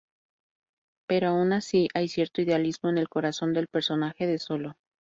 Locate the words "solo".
4.39-4.73